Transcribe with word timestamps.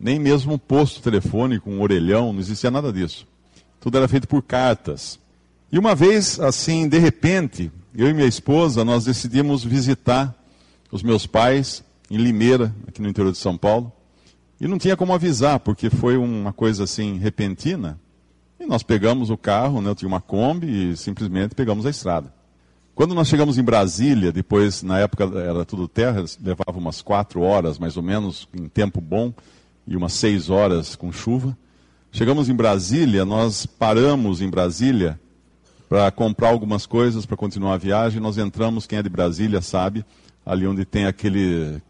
nem 0.00 0.18
mesmo 0.18 0.54
um 0.54 0.58
posto 0.58 1.02
telefônico, 1.02 1.70
um 1.70 1.80
orelhão, 1.82 2.32
não 2.32 2.40
existia 2.40 2.70
nada 2.70 2.92
disso. 2.92 3.26
Tudo 3.78 3.98
era 3.98 4.08
feito 4.08 4.26
por 4.26 4.42
cartas. 4.42 5.18
E 5.70 5.78
uma 5.78 5.94
vez, 5.94 6.40
assim, 6.40 6.88
de 6.88 6.98
repente, 6.98 7.70
eu 7.94 8.08
e 8.08 8.14
minha 8.14 8.26
esposa, 8.26 8.84
nós 8.84 9.04
decidimos 9.04 9.62
visitar 9.62 10.34
os 10.90 11.02
meus 11.02 11.26
pais 11.26 11.84
em 12.10 12.16
Limeira, 12.16 12.74
aqui 12.86 13.02
no 13.02 13.08
interior 13.08 13.32
de 13.32 13.38
São 13.38 13.56
Paulo. 13.56 13.92
E 14.60 14.68
não 14.68 14.78
tinha 14.78 14.96
como 14.96 15.12
avisar, 15.12 15.60
porque 15.60 15.90
foi 15.90 16.16
uma 16.16 16.52
coisa 16.52 16.84
assim 16.84 17.18
repentina. 17.18 17.98
E 18.60 18.64
nós 18.64 18.82
pegamos 18.82 19.28
o 19.28 19.36
carro, 19.36 19.80
né, 19.80 19.90
eu 19.90 19.94
tinha 19.94 20.08
uma 20.08 20.20
Kombi 20.20 20.92
e 20.92 20.96
simplesmente 20.96 21.54
pegamos 21.54 21.84
a 21.84 21.90
estrada. 21.90 22.32
Quando 23.02 23.16
nós 23.16 23.26
chegamos 23.26 23.58
em 23.58 23.64
Brasília, 23.64 24.30
depois, 24.30 24.80
na 24.84 25.00
época 25.00 25.24
era 25.36 25.64
tudo 25.64 25.88
terra, 25.88 26.24
levava 26.40 26.78
umas 26.78 27.02
quatro 27.02 27.40
horas 27.40 27.76
mais 27.76 27.96
ou 27.96 28.02
menos, 28.04 28.46
em 28.54 28.68
tempo 28.68 29.00
bom, 29.00 29.34
e 29.88 29.96
umas 29.96 30.12
seis 30.12 30.48
horas 30.48 30.94
com 30.94 31.10
chuva. 31.10 31.58
Chegamos 32.12 32.48
em 32.48 32.54
Brasília, 32.54 33.24
nós 33.24 33.66
paramos 33.66 34.40
em 34.40 34.48
Brasília 34.48 35.18
para 35.88 36.12
comprar 36.12 36.50
algumas 36.50 36.86
coisas 36.86 37.26
para 37.26 37.36
continuar 37.36 37.74
a 37.74 37.76
viagem. 37.76 38.20
Nós 38.20 38.38
entramos, 38.38 38.86
quem 38.86 39.00
é 39.00 39.02
de 39.02 39.08
Brasília 39.08 39.60
sabe, 39.60 40.04
ali 40.46 40.64
onde 40.64 40.84
tem 40.84 41.04
aquele 41.04 41.82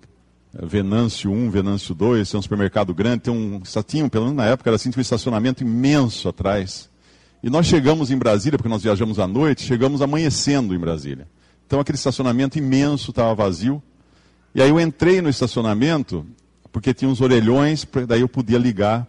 Venâncio 0.63 1.31
1, 1.31 1.51
Venâncio 1.51 1.95
2, 1.95 2.31
tem 2.31 2.41
um 2.41 2.43
supermercado 2.43 2.95
grande, 2.95 3.25
tem 3.25 3.35
um, 3.35 3.61
tinha, 3.87 4.09
pelo 4.09 4.25
menos 4.25 4.39
na 4.39 4.47
época, 4.47 4.71
era 4.71 4.77
assim, 4.77 4.91
um 4.97 4.99
estacionamento 4.99 5.63
imenso 5.63 6.27
atrás. 6.27 6.89
E 7.43 7.51
nós 7.51 7.67
chegamos 7.67 8.11
em 8.11 8.17
Brasília, 8.17 8.57
porque 8.57 8.69
nós 8.69 8.83
viajamos 8.83 9.19
à 9.19 9.27
noite, 9.27 9.63
chegamos 9.63 10.01
amanhecendo 10.01 10.75
em 10.75 10.79
Brasília. 10.79 11.27
Então 11.67 11.81
aquele 11.81 11.97
estacionamento 11.97 12.59
imenso 12.59 13.11
estava 13.11 13.35
vazio. 13.35 13.83
E 14.55 14.63
aí 14.63 14.71
eu 14.71 14.79
entrei 14.79 15.21
no 15.21 15.29
estacionamento, 15.29 16.25
porque 16.71 16.95
tinha 16.95 17.11
uns 17.11 17.21
orelhões, 17.21 17.87
daí 18.07 18.21
eu 18.21 18.29
podia 18.29 18.59
ligar 18.59 19.09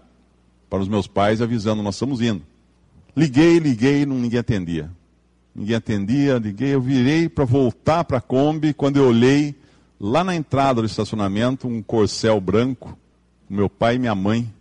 para 0.70 0.80
os 0.80 0.88
meus 0.88 1.06
pais 1.06 1.42
avisando, 1.42 1.84
nós 1.84 1.96
estamos 1.96 2.22
indo. 2.22 2.42
Liguei, 3.16 3.60
liguei, 3.60 4.06
não, 4.06 4.18
ninguém 4.18 4.40
atendia. 4.40 4.90
Ninguém 5.54 5.76
atendia, 5.76 6.40
liguei, 6.40 6.74
eu 6.74 6.82
virei 6.82 7.30
para 7.30 7.46
voltar 7.46 8.04
para 8.04 8.18
a 8.18 8.22
Kombi, 8.22 8.74
quando 8.74 8.98
eu 8.98 9.08
olhei, 9.08 9.56
Lá 10.06 10.22
na 10.22 10.36
entrada 10.36 10.82
do 10.82 10.86
estacionamento, 10.86 11.66
um 11.66 11.82
corcel 11.82 12.42
branco, 12.42 13.00
meu 13.50 13.70
pai 13.70 13.96
e 13.96 14.00
minha 14.00 14.14
mãe 14.14 14.54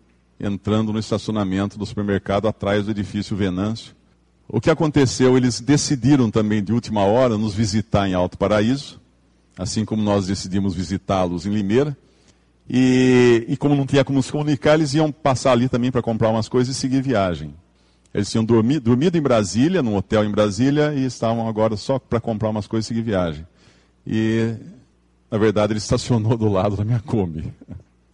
entrando 0.43 0.93
no 0.93 0.99
estacionamento 0.99 1.79
do 1.79 1.87
supermercado 1.87 2.49
atrás 2.49 2.85
do 2.85 2.91
edifício 2.91 3.37
Venâncio. 3.37 3.95
O 4.49 4.61
que 4.61 4.69
aconteceu? 4.69 5.37
Eles 5.37 5.61
decidiram 5.61 6.31
também 6.31 6.63
de 6.63 6.73
última 6.73 7.05
hora 7.05 7.39
nos 7.39 7.55
visitar 7.55 8.09
em 8.09 8.15
Alto 8.15 8.37
Paraíso, 8.37 9.01
assim 9.57 9.85
como 9.85 10.03
nós 10.03 10.27
decidimos 10.27 10.75
visitá-los 10.75 11.47
em 11.47 11.51
Limeira. 11.51 11.97
E, 12.69 13.47
e, 13.49 13.57
como 13.57 13.75
não 13.75 13.87
tinha 13.87 14.05
como 14.05 14.23
se 14.23 14.33
comunicar, 14.33 14.75
eles 14.75 14.95
iam 14.95 15.13
passar 15.13 15.53
ali 15.53 15.69
também 15.69 15.91
para 15.91 16.03
comprar 16.03 16.29
umas 16.29 16.49
coisas 16.49 16.77
e 16.77 16.79
seguir 16.79 17.03
viagem. 17.03 17.55
Eles 18.13 18.31
tinham 18.31 18.45
dormido, 18.45 18.81
dormido 18.81 19.17
em 19.17 19.23
Brasília, 19.23 19.83
num 19.83 19.97
hotel 19.97 20.25
em 20.25 20.31
Brasília, 20.31 20.93
e 20.93 21.05
estavam 21.05 21.49
agora 21.49 21.77
só 21.77 21.99
para 21.99 22.21
comprar 22.21 22.51
umas 22.51 22.67
coisas 22.67 22.87
e 22.87 22.89
seguir 22.89 23.03
viagem. 23.03 23.47
E 24.07 24.55
na 25.33 25.39
verdade, 25.39 25.73
ele 25.73 25.79
estacionou 25.79 26.37
do 26.37 26.47
lado 26.47 26.77
da 26.77 26.85
minha 26.85 27.01
Kombi. 27.01 27.51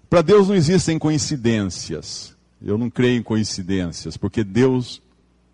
Para 0.09 0.23
Deus 0.23 0.49
não 0.49 0.55
existem 0.55 0.99
coincidências. 0.99 2.35
Eu 2.63 2.79
não 2.79 2.89
creio 2.89 3.19
em 3.19 3.23
coincidências, 3.23 4.17
porque 4.17 4.43
Deus 4.43 5.03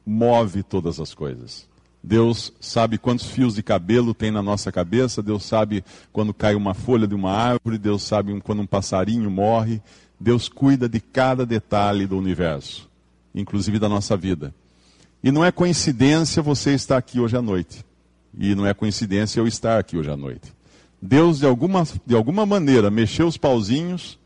move 0.06 0.62
todas 0.62 1.00
as 1.00 1.12
coisas. 1.12 1.66
Deus 2.02 2.52
sabe 2.60 2.98
quantos 2.98 3.26
fios 3.26 3.54
de 3.54 3.62
cabelo 3.62 4.14
tem 4.14 4.30
na 4.30 4.42
nossa 4.42 4.70
cabeça, 4.70 5.22
Deus 5.22 5.44
sabe 5.44 5.82
quando 6.12 6.34
cai 6.34 6.54
uma 6.54 6.74
folha 6.74 7.06
de 7.06 7.14
uma 7.14 7.32
árvore, 7.32 7.78
Deus 7.78 8.02
sabe 8.02 8.38
quando 8.42 8.60
um 8.60 8.66
passarinho 8.66 9.30
morre. 9.30 9.82
Deus 10.20 10.48
cuida 10.48 10.88
de 10.88 11.00
cada 11.00 11.44
detalhe 11.44 12.06
do 12.06 12.16
universo, 12.16 12.88
inclusive 13.34 13.78
da 13.78 13.88
nossa 13.88 14.16
vida. 14.16 14.54
E 15.22 15.32
não 15.32 15.44
é 15.44 15.50
coincidência 15.50 16.42
você 16.42 16.74
estar 16.74 16.98
aqui 16.98 17.18
hoje 17.18 17.36
à 17.36 17.42
noite. 17.42 17.84
E 18.38 18.54
não 18.54 18.66
é 18.66 18.72
coincidência 18.72 19.40
eu 19.40 19.46
estar 19.46 19.78
aqui 19.78 19.96
hoje 19.96 20.10
à 20.10 20.16
noite. 20.16 20.52
Deus, 21.00 21.40
de 21.40 21.46
alguma, 21.46 21.86
de 22.06 22.14
alguma 22.14 22.46
maneira, 22.46 22.90
mexeu 22.90 23.26
os 23.26 23.36
pauzinhos 23.36 24.18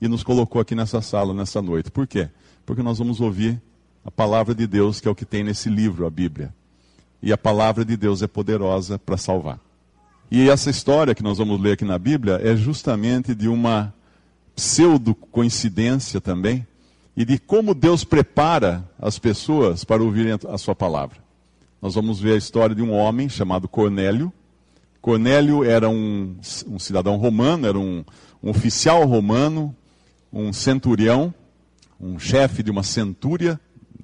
e 0.00 0.08
nos 0.08 0.22
colocou 0.22 0.60
aqui 0.60 0.74
nessa 0.74 1.00
sala, 1.00 1.34
nessa 1.34 1.60
noite. 1.60 1.90
Por 1.90 2.06
quê? 2.06 2.28
Porque 2.64 2.82
nós 2.82 2.98
vamos 2.98 3.20
ouvir 3.20 3.60
a 4.04 4.10
palavra 4.10 4.54
de 4.54 4.66
Deus, 4.66 5.00
que 5.00 5.06
é 5.06 5.10
o 5.10 5.14
que 5.14 5.24
tem 5.24 5.44
nesse 5.44 5.68
livro, 5.68 6.06
a 6.06 6.10
Bíblia. 6.10 6.54
E 7.22 7.32
a 7.32 7.38
palavra 7.38 7.84
de 7.84 7.96
Deus 7.96 8.22
é 8.22 8.26
poderosa 8.26 8.98
para 8.98 9.16
salvar. 9.16 9.60
E 10.30 10.48
essa 10.48 10.70
história 10.70 11.14
que 11.14 11.22
nós 11.22 11.38
vamos 11.38 11.60
ler 11.60 11.72
aqui 11.72 11.84
na 11.84 11.98
Bíblia 11.98 12.40
é 12.42 12.56
justamente 12.56 13.34
de 13.34 13.48
uma 13.48 13.92
pseudo-coincidência 14.54 16.20
também, 16.20 16.66
e 17.16 17.24
de 17.24 17.38
como 17.38 17.74
Deus 17.74 18.04
prepara 18.04 18.88
as 18.98 19.18
pessoas 19.18 19.84
para 19.84 20.02
ouvirem 20.02 20.38
a 20.48 20.56
sua 20.56 20.74
palavra. 20.74 21.18
Nós 21.82 21.94
vamos 21.94 22.20
ver 22.20 22.34
a 22.34 22.36
história 22.36 22.74
de 22.74 22.82
um 22.82 22.92
homem 22.92 23.28
chamado 23.28 23.68
Cornélio, 23.68 24.32
Cornélio 25.00 25.64
era 25.64 25.88
um, 25.88 26.36
um 26.66 26.78
cidadão 26.78 27.16
romano, 27.16 27.66
era 27.66 27.78
um, 27.78 28.04
um 28.42 28.50
oficial 28.50 29.06
romano, 29.06 29.74
um 30.32 30.52
centurião, 30.52 31.34
um 32.00 32.18
chefe 32.18 32.62
de 32.62 32.70
uma 32.70 32.82
centúria, 32.82 33.60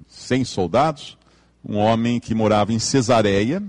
sem 0.07 0.43
soldados, 0.43 1.17
um 1.63 1.77
homem 1.77 2.19
que 2.19 2.35
morava 2.35 2.71
em 2.73 2.79
Cesareia. 2.79 3.63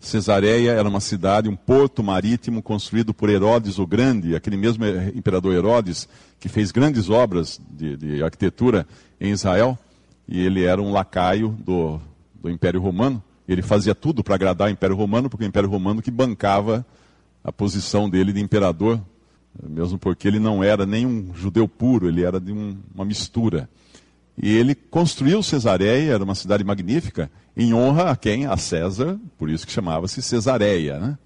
Cesareia 0.00 0.72
era 0.72 0.88
uma 0.88 1.00
cidade, 1.00 1.48
um 1.48 1.56
porto 1.56 2.02
marítimo 2.02 2.62
construído 2.62 3.12
por 3.12 3.28
Herodes 3.28 3.78
o 3.78 3.86
Grande, 3.86 4.36
aquele 4.36 4.56
mesmo 4.56 4.84
imperador 5.14 5.52
Herodes, 5.54 6.08
que 6.38 6.48
fez 6.48 6.70
grandes 6.70 7.10
obras 7.10 7.60
de, 7.70 7.96
de 7.96 8.22
arquitetura 8.22 8.86
em 9.20 9.32
Israel, 9.32 9.76
e 10.26 10.40
ele 10.40 10.64
era 10.64 10.80
um 10.80 10.92
lacaio 10.92 11.48
do, 11.48 12.00
do 12.40 12.48
Império 12.48 12.80
Romano. 12.80 13.22
Ele 13.48 13.62
fazia 13.62 13.94
tudo 13.94 14.22
para 14.22 14.36
agradar 14.36 14.68
o 14.68 14.70
Império 14.70 14.94
Romano, 14.94 15.28
porque 15.28 15.44
o 15.44 15.48
Império 15.48 15.68
Romano 15.68 16.00
que 16.00 16.10
bancava 16.10 16.86
a 17.42 17.52
posição 17.52 18.08
dele 18.08 18.32
de 18.32 18.40
imperador, 18.40 19.00
mesmo 19.62 19.98
porque 19.98 20.28
ele 20.28 20.38
não 20.38 20.62
era 20.62 20.86
nem 20.86 21.06
um 21.06 21.34
judeu 21.34 21.66
puro, 21.66 22.08
ele 22.08 22.24
era 22.24 22.40
de 22.40 22.52
um, 22.52 22.76
uma 22.94 23.04
mistura. 23.04 23.68
E 24.40 24.54
ele 24.54 24.74
construiu 24.74 25.42
Cesareia, 25.42 26.12
era 26.12 26.22
uma 26.22 26.34
cidade 26.34 26.62
magnífica, 26.62 27.30
em 27.56 27.74
honra 27.74 28.10
a 28.10 28.16
quem? 28.16 28.46
A 28.46 28.56
César, 28.56 29.18
por 29.36 29.50
isso 29.50 29.66
que 29.66 29.72
chamava-se 29.72 30.22
Cesareia. 30.22 30.98
Né? 30.98 31.18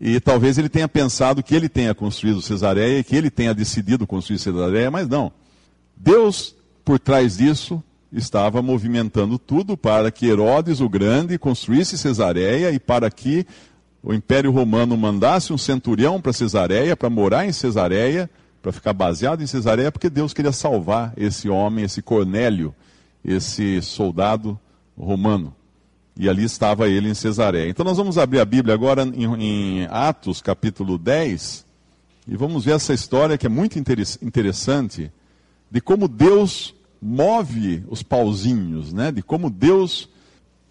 E 0.00 0.18
talvez 0.18 0.58
ele 0.58 0.68
tenha 0.68 0.88
pensado 0.88 1.42
que 1.42 1.54
ele 1.54 1.68
tenha 1.68 1.94
construído 1.94 2.42
Cesareia, 2.42 3.04
que 3.04 3.14
ele 3.14 3.30
tenha 3.30 3.54
decidido 3.54 4.06
construir 4.06 4.38
Cesareia, 4.38 4.90
mas 4.90 5.06
não. 5.06 5.30
Deus, 5.96 6.56
por 6.84 6.98
trás 6.98 7.36
disso, 7.36 7.82
estava 8.12 8.60
movimentando 8.60 9.38
tudo 9.38 9.76
para 9.76 10.10
que 10.10 10.26
Herodes 10.26 10.80
o 10.80 10.88
Grande 10.88 11.38
construísse 11.38 11.96
Cesareia 11.96 12.72
e 12.72 12.80
para 12.80 13.10
que 13.10 13.46
o 14.02 14.14
Império 14.14 14.50
Romano 14.50 14.96
mandasse 14.96 15.52
um 15.52 15.58
centurião 15.58 16.20
para 16.20 16.32
Cesareia, 16.32 16.96
para 16.96 17.10
morar 17.10 17.46
em 17.46 17.52
Cesareia, 17.52 18.30
para 18.62 18.72
ficar 18.72 18.92
baseado 18.92 19.42
em 19.42 19.46
Cesareia, 19.46 19.92
porque 19.92 20.08
Deus 20.08 20.32
queria 20.32 20.52
salvar 20.52 21.12
esse 21.16 21.48
homem, 21.48 21.84
esse 21.84 22.00
Cornélio, 22.00 22.74
esse 23.24 23.80
soldado 23.82 24.58
romano. 24.98 25.54
E 26.16 26.28
ali 26.28 26.44
estava 26.44 26.88
ele 26.88 27.08
em 27.08 27.14
Cesareia. 27.14 27.68
Então 27.68 27.84
nós 27.84 27.96
vamos 27.96 28.18
abrir 28.18 28.40
a 28.40 28.44
Bíblia 28.44 28.74
agora 28.74 29.02
em, 29.02 29.24
em 29.42 29.86
Atos, 29.90 30.40
capítulo 30.42 30.98
10, 30.98 31.64
e 32.28 32.36
vamos 32.36 32.64
ver 32.64 32.72
essa 32.72 32.92
história 32.92 33.36
que 33.36 33.46
é 33.46 33.48
muito 33.48 33.78
interessante, 33.78 35.10
de 35.70 35.80
como 35.80 36.06
Deus 36.06 36.74
move 37.00 37.82
os 37.88 38.02
pauzinhos, 38.02 38.92
né? 38.92 39.10
de 39.10 39.22
como 39.22 39.48
Deus 39.48 40.08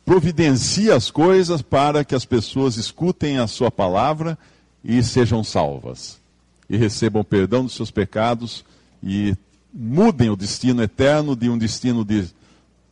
providencia 0.09 0.95
as 0.95 1.11
coisas 1.11 1.61
para 1.61 2.03
que 2.03 2.15
as 2.15 2.25
pessoas 2.25 2.77
escutem 2.77 3.37
a 3.37 3.45
sua 3.45 3.69
palavra 3.69 4.39
e 4.83 5.03
sejam 5.03 5.43
salvas. 5.43 6.19
E 6.67 6.75
recebam 6.75 7.23
perdão 7.23 7.63
dos 7.63 7.75
seus 7.75 7.91
pecados 7.91 8.65
e 9.03 9.35
mudem 9.71 10.31
o 10.31 10.35
destino 10.35 10.81
eterno 10.81 11.35
de 11.35 11.47
um 11.47 11.59
destino 11.59 12.03
de, 12.03 12.27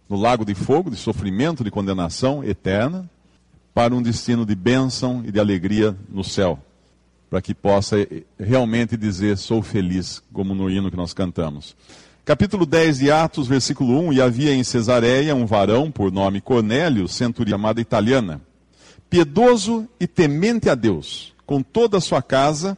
no 0.08 0.16
lago 0.16 0.46
de 0.46 0.54
fogo, 0.54 0.92
de 0.92 0.96
sofrimento, 0.96 1.64
de 1.64 1.72
condenação 1.72 2.44
eterna, 2.44 3.10
para 3.74 3.96
um 3.96 4.02
destino 4.04 4.46
de 4.46 4.54
bênção 4.54 5.24
e 5.25 5.31
de 5.31 5.40
alegria 5.40 5.98
no 6.08 6.24
céu. 6.24 6.60
Para 7.31 7.42
que 7.42 7.56
possa 7.56 7.96
realmente 8.40 8.96
dizer, 8.96 9.40
sou 9.40 9.64
feliz, 9.64 10.22
como 10.31 10.54
no 10.54 10.69
hino 10.69 10.92
que 10.92 10.98
nós 10.98 11.14
cantamos. 11.14 11.75
Capítulo 12.28 12.66
10 12.66 13.00
de 13.00 13.10
Atos, 13.10 13.48
versículo 13.48 13.98
1: 14.10 14.12
E 14.12 14.22
havia 14.22 14.54
em 14.54 14.62
Cesareia 14.62 15.34
um 15.34 15.46
varão 15.46 15.90
por 15.90 16.12
nome 16.12 16.42
Cornélio, 16.42 17.08
centurião 17.08 17.58
chamada 17.58 17.80
italiana, 17.80 18.42
piedoso 19.10 19.88
e 19.98 20.06
temente 20.06 20.70
a 20.70 20.76
Deus, 20.76 21.34
com 21.46 21.64
toda 21.64 22.00
a 22.00 22.02
sua 22.02 22.22
casa, 22.22 22.78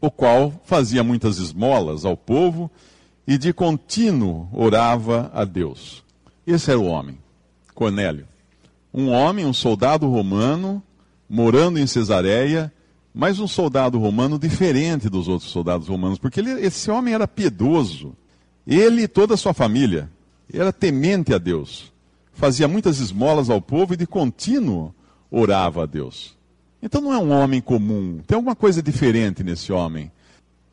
o 0.00 0.12
qual 0.12 0.62
fazia 0.64 1.02
muitas 1.02 1.38
esmolas 1.38 2.04
ao 2.04 2.16
povo 2.16 2.70
e 3.26 3.36
de 3.36 3.52
contínuo 3.52 4.48
orava 4.52 5.28
a 5.34 5.44
Deus. 5.44 6.04
Esse 6.46 6.70
era 6.70 6.78
o 6.78 6.86
homem, 6.86 7.18
Cornélio. 7.74 8.28
Um 8.94 9.08
homem, 9.08 9.44
um 9.44 9.52
soldado 9.52 10.08
romano, 10.08 10.80
morando 11.28 11.80
em 11.80 11.86
Cesareia, 11.88 12.72
mas 13.12 13.40
um 13.40 13.48
soldado 13.48 13.98
romano 13.98 14.38
diferente 14.38 15.08
dos 15.08 15.26
outros 15.26 15.50
soldados 15.50 15.88
romanos, 15.88 16.20
porque 16.20 16.38
ele, 16.38 16.52
esse 16.64 16.88
homem 16.92 17.12
era 17.12 17.26
piedoso 17.26 18.14
ele 18.76 19.02
e 19.02 19.08
toda 19.08 19.34
a 19.34 19.36
sua 19.36 19.54
família 19.54 20.10
era 20.52 20.72
temente 20.72 21.32
a 21.32 21.38
Deus, 21.38 21.90
fazia 22.34 22.68
muitas 22.68 23.00
esmolas 23.00 23.48
ao 23.48 23.62
povo 23.62 23.94
e 23.94 23.96
de 23.96 24.06
contínuo 24.06 24.94
orava 25.30 25.84
a 25.84 25.86
Deus. 25.86 26.36
Então 26.82 27.00
não 27.00 27.12
é 27.12 27.18
um 27.18 27.30
homem 27.30 27.60
comum, 27.60 28.20
tem 28.26 28.36
alguma 28.36 28.54
coisa 28.54 28.82
diferente 28.82 29.42
nesse 29.42 29.72
homem. 29.72 30.12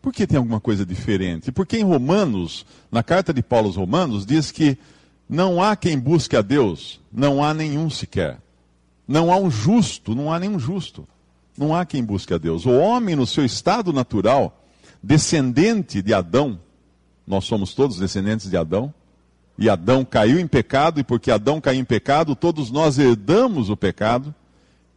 Por 0.01 0.13
que 0.13 0.27
tem 0.27 0.38
alguma 0.38 0.59
coisa 0.59 0.86
diferente? 0.86 1.51
Porque 1.51 1.77
em 1.77 1.83
Romanos, 1.83 2.65
na 2.92 3.01
carta 3.01 3.33
de 3.33 3.42
Paulo 3.42 3.68
aos 3.68 3.75
Romanos, 3.75 4.25
diz 4.25 4.51
que 4.51 4.77
não 5.27 5.63
há 5.63 5.75
quem 5.75 5.97
busque 5.97 6.36
a 6.36 6.42
Deus, 6.42 7.01
não 7.12 7.44
há 7.44 7.53
nenhum 7.53 7.89
sequer. 7.89 8.38
Não 9.07 9.31
há 9.31 9.38
um 9.38 9.50
justo, 9.50 10.13
não 10.13 10.31
há 10.31 10.39
nenhum 10.39 10.59
justo. 10.59 11.07
Não 11.57 11.75
há 11.75 11.86
quem 11.86 12.03
busque 12.03 12.33
a 12.33 12.38
Deus. 12.38 12.65
O 12.65 12.71
homem, 12.71 13.15
no 13.15 13.25
seu 13.25 13.45
estado 13.45 13.92
natural, 13.94 14.63
descendente 15.01 16.01
de 16.01 16.13
Adão, 16.13 16.59
nós 17.27 17.45
somos 17.45 17.74
todos 17.74 17.98
descendentes 17.98 18.50
de 18.50 18.57
Adão. 18.57 18.94
E 19.57 19.69
Adão 19.69 20.04
caiu 20.04 20.39
em 20.39 20.48
pecado, 20.48 21.00
e 21.00 21.04
porque 21.04 21.31
Adão 21.31 21.62
caiu 21.62 21.80
em 21.80 21.86
pecado, 21.86 22.36
todos 22.36 22.69
nós 22.69 23.00
herdamos 23.00 23.69
o 23.69 23.77
pecado 23.77 24.36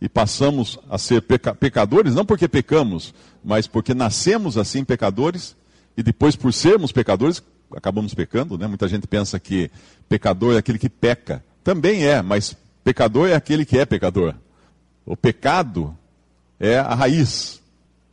e 0.00 0.08
passamos 0.08 0.78
a 0.90 0.98
ser 0.98 1.22
peca 1.22 1.54
pecadores, 1.54 2.14
não 2.14 2.24
porque 2.24 2.48
pecamos, 2.48 3.14
mas 3.44 3.66
porque 3.66 3.94
nascemos 3.94 4.56
assim 4.56 4.84
pecadores, 4.84 5.56
e 5.96 6.02
depois, 6.02 6.36
por 6.36 6.52
sermos 6.52 6.92
pecadores, 6.92 7.42
acabamos 7.74 8.14
pecando. 8.14 8.56
Né? 8.56 8.66
Muita 8.66 8.86
gente 8.86 9.06
pensa 9.06 9.38
que 9.40 9.70
pecador 10.08 10.54
é 10.54 10.58
aquele 10.58 10.78
que 10.78 10.88
peca. 10.88 11.44
Também 11.64 12.06
é, 12.06 12.22
mas 12.22 12.56
pecador 12.84 13.28
é 13.28 13.34
aquele 13.34 13.64
que 13.64 13.76
é 13.76 13.84
pecador. 13.84 14.34
O 15.04 15.16
pecado 15.16 15.96
é 16.60 16.78
a 16.78 16.94
raiz. 16.94 17.60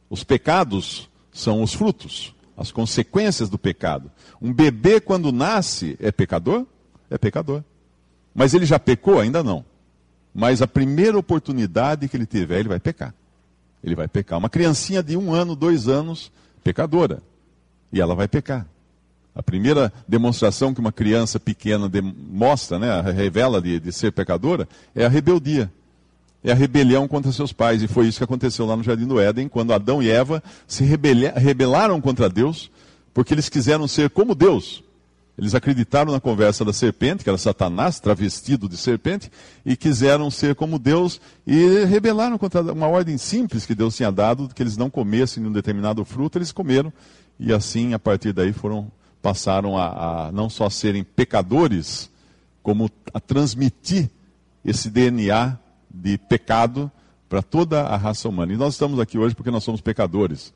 Os 0.10 0.24
pecados 0.24 1.08
são 1.32 1.62
os 1.62 1.74
frutos 1.74 2.35
as 2.58 2.72
consequências 2.72 3.50
do 3.50 3.58
pecado. 3.58 4.12
Um 4.42 4.54
bebê, 4.54 5.00
quando 5.00 5.32
nasce, 5.32 5.98
é 6.00 6.12
pecador? 6.12 6.66
É 7.10 7.18
pecador. 7.18 7.64
Mas 8.34 8.54
ele 8.54 8.66
já 8.66 8.80
pecou? 8.80 9.20
Ainda 9.20 9.44
não. 9.44 9.66
Mas 10.34 10.62
a 10.62 10.68
primeira 10.68 11.18
oportunidade 11.18 12.08
que 12.08 12.18
ele 12.18 12.26
tiver, 12.26 12.60
ele 12.60 12.70
vai 12.70 12.80
pecar. 12.80 13.14
Ele 13.84 13.96
vai 13.96 14.08
pecar. 14.08 14.40
Uma 14.40 14.50
criancinha 14.50 15.02
de 15.02 15.16
um 15.16 15.34
ano, 15.34 15.56
dois 15.56 15.88
anos, 15.88 16.32
pecadora. 16.64 17.22
E 17.92 18.02
ela 18.02 18.16
vai 18.16 18.28
pecar. 18.28 18.68
A 19.34 19.44
primeira 19.44 19.92
demonstração 20.08 20.74
que 20.74 20.80
uma 20.80 20.92
criança 20.92 21.40
pequena 21.40 21.90
mostra, 22.30 22.80
né, 22.80 23.02
revela 23.12 23.62
de, 23.62 23.80
de 23.80 23.92
ser 23.92 24.12
pecadora, 24.12 24.68
é 24.94 25.06
a 25.06 25.10
rebeldia 25.10 25.72
é 26.46 26.52
a 26.52 26.56
rebelião 26.56 27.08
contra 27.08 27.32
seus 27.32 27.52
pais. 27.52 27.82
E 27.82 27.88
foi 27.88 28.08
isso 28.08 28.20
que 28.20 28.24
aconteceu 28.24 28.68
lá 28.68 28.78
no 28.78 28.84
Jardim 28.84 29.08
do 29.08 29.20
Éden, 29.20 29.50
quando 29.50 29.74
Adão 29.74 30.02
e 30.02 30.10
Eva 30.10 30.44
se 30.68 30.84
rebelaram 30.84 32.00
contra 32.00 32.30
Deus, 32.30 32.70
porque 33.14 33.34
eles 33.34 33.50
quiseram 33.50 33.88
ser 33.88 34.12
como 34.12 34.36
Deus. 34.36 34.84
Eles 35.38 35.56
acreditaram 35.56 36.14
na 36.14 36.20
conversa 36.20 36.64
da 36.64 36.72
serpente, 36.72 37.24
que 37.24 37.30
era 37.30 37.38
Satanás, 37.38 38.00
travestido 38.00 38.70
de 38.70 38.78
serpente, 38.78 39.30
e 39.66 39.76
quiseram 39.76 40.30
ser 40.30 40.56
como 40.56 40.80
Deus 40.80 41.20
e 41.46 41.84
rebelaram 41.86 42.38
contra 42.38 42.62
uma 42.62 42.88
ordem 42.88 43.18
simples 43.18 43.66
que 43.66 43.76
Deus 43.76 43.98
tinha 43.98 44.12
dado, 44.12 44.48
que 44.54 44.62
eles 44.62 44.78
não 44.78 44.90
comessem 44.90 45.46
um 45.46 45.52
determinado 45.52 46.06
fruto, 46.06 46.38
eles 46.38 46.52
comeram. 46.52 46.94
E 47.40 47.52
assim, 47.52 47.94
a 47.94 48.00
partir 48.00 48.32
daí, 48.32 48.54
foram 48.54 48.90
passaram 49.22 49.76
a, 49.76 50.28
a 50.28 50.32
não 50.32 50.52
só 50.52 50.70
serem 50.70 51.04
pecadores, 51.04 52.12
como 52.62 52.90
a 53.12 53.20
transmitir 53.20 54.08
esse 54.64 54.88
DNA 54.88 55.58
de 55.96 56.18
pecado 56.18 56.92
para 57.30 57.42
toda 57.42 57.82
a 57.82 57.96
raça 57.96 58.28
humana. 58.28 58.54
E 58.54 58.58
nós 58.58 58.74
estamos 58.74 59.00
aqui 59.00 59.18
hoje 59.18 59.34
porque 59.34 59.52
nós 59.52 59.64
somos 59.64 59.82
pecadores. 59.82 60.54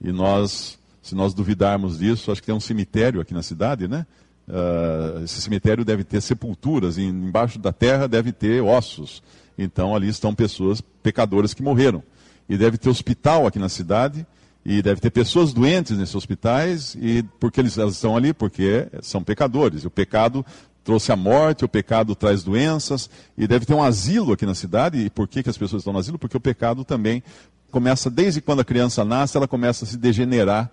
E 0.00 0.12
nós, 0.12 0.78
se 1.02 1.14
nós 1.14 1.34
duvidarmos 1.34 1.98
disso, 1.98 2.30
acho 2.30 2.40
que 2.40 2.46
tem 2.46 2.54
um 2.54 2.60
cemitério 2.60 3.20
aqui 3.20 3.34
na 3.34 3.42
cidade, 3.42 3.88
né? 3.88 4.06
Uh, 4.48 5.24
esse 5.24 5.40
cemitério 5.40 5.84
deve 5.84 6.04
ter 6.04 6.20
sepulturas, 6.20 6.98
e 6.98 7.02
embaixo 7.02 7.58
da 7.58 7.72
terra 7.72 8.06
deve 8.06 8.32
ter 8.32 8.62
ossos. 8.62 9.22
Então 9.58 9.94
ali 9.94 10.08
estão 10.08 10.34
pessoas 10.34 10.80
pecadoras 10.80 11.52
que 11.52 11.62
morreram. 11.62 12.02
E 12.48 12.56
deve 12.56 12.78
ter 12.78 12.88
hospital 12.88 13.46
aqui 13.46 13.58
na 13.58 13.68
cidade, 13.68 14.24
e 14.64 14.82
deve 14.82 15.00
ter 15.00 15.10
pessoas 15.10 15.52
doentes 15.52 15.96
nesses 15.96 16.14
hospitais, 16.14 16.96
e 17.00 17.24
porque 17.40 17.60
eles, 17.60 17.76
elas 17.76 17.94
estão 17.94 18.16
ali? 18.16 18.32
Porque 18.32 18.86
são 19.02 19.22
pecadores. 19.22 19.82
E 19.82 19.86
o 19.86 19.90
pecado 19.90 20.46
trouxe 20.86 21.10
a 21.10 21.16
morte, 21.16 21.64
o 21.64 21.68
pecado 21.68 22.14
traz 22.14 22.44
doenças, 22.44 23.10
e 23.36 23.44
deve 23.48 23.66
ter 23.66 23.74
um 23.74 23.82
asilo 23.82 24.32
aqui 24.32 24.46
na 24.46 24.54
cidade. 24.54 24.98
E 24.98 25.10
por 25.10 25.26
que, 25.26 25.42
que 25.42 25.50
as 25.50 25.58
pessoas 25.58 25.80
estão 25.80 25.92
no 25.92 25.98
asilo? 25.98 26.16
Porque 26.16 26.36
o 26.36 26.40
pecado 26.40 26.84
também 26.84 27.24
começa, 27.72 28.08
desde 28.08 28.40
quando 28.40 28.60
a 28.60 28.64
criança 28.64 29.04
nasce, 29.04 29.36
ela 29.36 29.48
começa 29.48 29.84
a 29.84 29.88
se 29.88 29.96
degenerar 29.96 30.70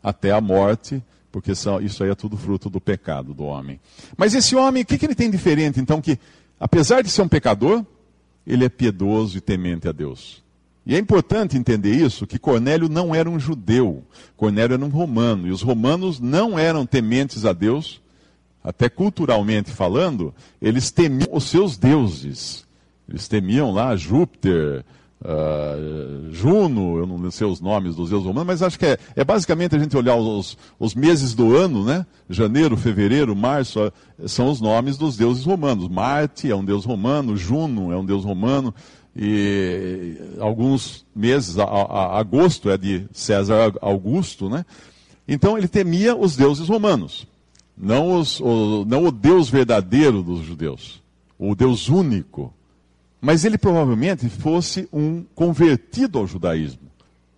até 0.00 0.30
a 0.30 0.40
morte, 0.40 1.02
porque 1.32 1.50
isso 1.50 2.04
aí 2.04 2.10
é 2.10 2.14
tudo 2.14 2.36
fruto 2.36 2.70
do 2.70 2.80
pecado 2.80 3.34
do 3.34 3.42
homem. 3.42 3.80
Mas 4.16 4.34
esse 4.34 4.54
homem, 4.54 4.84
o 4.84 4.86
que, 4.86 4.96
que 4.96 5.04
ele 5.04 5.16
tem 5.16 5.28
diferente? 5.28 5.80
Então, 5.80 6.00
que 6.00 6.16
apesar 6.58 7.02
de 7.02 7.10
ser 7.10 7.22
um 7.22 7.28
pecador, 7.28 7.84
ele 8.46 8.64
é 8.64 8.68
piedoso 8.68 9.36
e 9.36 9.40
temente 9.40 9.88
a 9.88 9.92
Deus. 9.92 10.44
E 10.86 10.94
é 10.94 10.98
importante 10.98 11.58
entender 11.58 11.92
isso, 11.92 12.24
que 12.24 12.38
Cornélio 12.38 12.88
não 12.88 13.12
era 13.12 13.28
um 13.28 13.38
judeu, 13.38 14.04
Cornélio 14.36 14.74
era 14.74 14.84
um 14.84 14.88
romano, 14.88 15.48
e 15.48 15.50
os 15.50 15.60
romanos 15.60 16.20
não 16.20 16.56
eram 16.56 16.86
tementes 16.86 17.44
a 17.44 17.52
Deus, 17.52 18.00
até 18.62 18.88
culturalmente 18.88 19.70
falando, 19.70 20.34
eles 20.60 20.90
temiam 20.90 21.28
os 21.32 21.44
seus 21.44 21.76
deuses. 21.76 22.66
Eles 23.08 23.26
temiam 23.26 23.72
lá 23.72 23.96
Júpiter, 23.96 24.84
uh, 25.22 26.30
Juno, 26.30 26.98
eu 26.98 27.06
não 27.06 27.30
sei 27.30 27.46
os 27.46 27.60
nomes 27.60 27.96
dos 27.96 28.10
deuses 28.10 28.26
romanos, 28.26 28.46
mas 28.46 28.62
acho 28.62 28.78
que 28.78 28.86
é, 28.86 28.98
é 29.16 29.24
basicamente 29.24 29.74
a 29.74 29.78
gente 29.78 29.96
olhar 29.96 30.14
os, 30.14 30.56
os, 30.78 30.94
meses 30.94 31.34
do 31.34 31.56
ano, 31.56 31.84
né? 31.84 32.06
Janeiro, 32.28 32.76
fevereiro, 32.76 33.34
março, 33.34 33.80
uh, 33.80 34.28
são 34.28 34.50
os 34.50 34.60
nomes 34.60 34.96
dos 34.96 35.16
deuses 35.16 35.44
romanos. 35.44 35.88
Marte 35.88 36.50
é 36.50 36.54
um 36.54 36.64
deus 36.64 36.84
romano, 36.84 37.36
Juno 37.36 37.92
é 37.92 37.96
um 37.96 38.04
deus 38.04 38.24
romano, 38.24 38.74
e 39.16 40.16
alguns 40.38 41.04
meses, 41.16 41.58
a, 41.58 41.64
a, 41.64 42.20
agosto 42.20 42.70
é 42.70 42.78
de 42.78 43.06
César 43.12 43.72
Augusto, 43.80 44.48
né? 44.48 44.64
Então 45.26 45.56
ele 45.56 45.66
temia 45.66 46.14
os 46.14 46.36
deuses 46.36 46.68
romanos 46.68 47.26
não, 47.82 48.18
os, 48.18 48.40
o, 48.40 48.84
não 48.86 49.06
o 49.06 49.10
Deus 49.10 49.48
verdadeiro 49.48 50.22
dos 50.22 50.44
judeus, 50.44 51.02
o 51.38 51.54
Deus 51.54 51.88
único. 51.88 52.52
Mas 53.20 53.44
ele 53.44 53.56
provavelmente 53.56 54.28
fosse 54.28 54.86
um 54.92 55.24
convertido 55.34 56.18
ao 56.18 56.26
judaísmo. 56.26 56.90